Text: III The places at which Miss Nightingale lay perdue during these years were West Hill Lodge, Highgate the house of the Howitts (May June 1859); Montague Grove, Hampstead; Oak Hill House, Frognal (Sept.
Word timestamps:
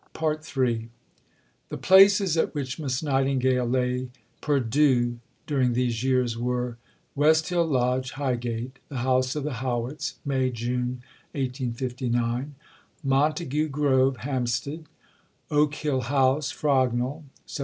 III 0.19 0.89
The 1.69 1.77
places 1.77 2.35
at 2.35 2.55
which 2.55 2.79
Miss 2.79 3.03
Nightingale 3.03 3.67
lay 3.67 4.09
perdue 4.41 5.19
during 5.45 5.73
these 5.73 6.03
years 6.03 6.35
were 6.35 6.77
West 7.13 7.49
Hill 7.49 7.67
Lodge, 7.67 8.13
Highgate 8.13 8.79
the 8.89 8.97
house 9.05 9.35
of 9.35 9.43
the 9.43 9.53
Howitts 9.61 10.15
(May 10.25 10.49
June 10.49 11.03
1859); 11.35 12.55
Montague 13.03 13.69
Grove, 13.69 14.17
Hampstead; 14.25 14.85
Oak 15.51 15.75
Hill 15.75 16.01
House, 16.01 16.51
Frognal 16.51 17.21
(Sept. 17.47 17.59